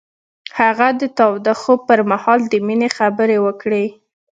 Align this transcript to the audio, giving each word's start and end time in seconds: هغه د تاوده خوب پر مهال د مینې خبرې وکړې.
هغه 0.59 0.87
د 1.01 1.01
تاوده 1.17 1.53
خوب 1.61 1.79
پر 1.89 1.99
مهال 2.11 2.39
د 2.47 2.53
مینې 2.65 2.89
خبرې 2.97 3.37
وکړې. 3.45 3.85